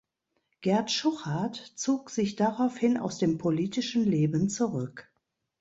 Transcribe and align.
Gerd 0.61 0.89
Schuchardt 0.89 1.57
zog 1.75 2.09
sich 2.09 2.35
daraufhin 2.35 2.97
aus 2.97 3.19
dem 3.19 3.37
politischen 3.37 4.03
Leben 4.03 4.49
zurück. 4.49 5.13